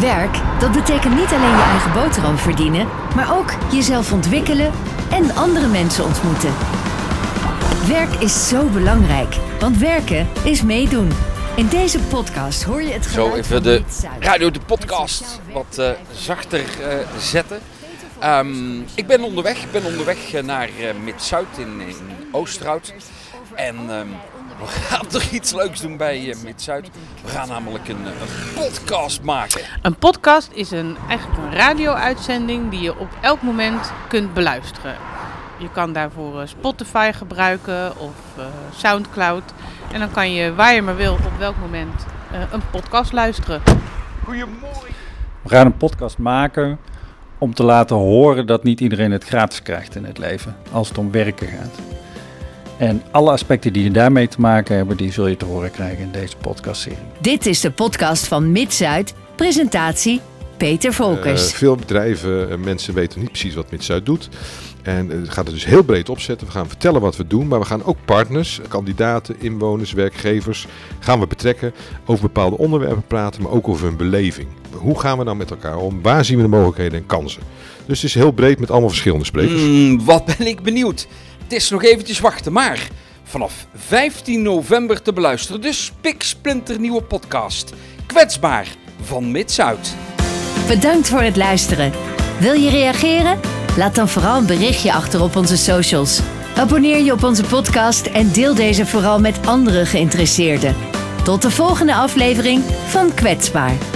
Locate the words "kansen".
77.06-77.42